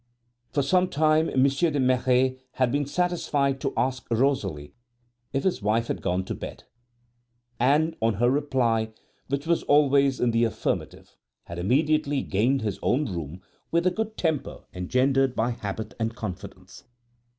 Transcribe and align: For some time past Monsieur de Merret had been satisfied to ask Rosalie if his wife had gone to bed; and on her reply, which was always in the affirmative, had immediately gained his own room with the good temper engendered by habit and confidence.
For 0.51 0.63
some 0.63 0.87
time 0.89 1.27
past 1.27 1.37
Monsieur 1.37 1.69
de 1.69 1.79
Merret 1.79 2.41
had 2.53 2.71
been 2.71 2.87
satisfied 2.87 3.61
to 3.61 3.71
ask 3.77 4.07
Rosalie 4.09 4.73
if 5.31 5.43
his 5.43 5.61
wife 5.61 5.85
had 5.89 6.01
gone 6.01 6.25
to 6.25 6.33
bed; 6.33 6.63
and 7.59 7.95
on 8.01 8.15
her 8.15 8.31
reply, 8.31 8.93
which 9.27 9.45
was 9.45 9.61
always 9.61 10.19
in 10.19 10.31
the 10.31 10.43
affirmative, 10.43 11.15
had 11.43 11.59
immediately 11.59 12.23
gained 12.23 12.63
his 12.63 12.79
own 12.81 13.05
room 13.13 13.41
with 13.69 13.83
the 13.83 13.91
good 13.91 14.17
temper 14.17 14.63
engendered 14.73 15.35
by 15.35 15.51
habit 15.51 15.93
and 15.99 16.15
confidence. 16.15 16.83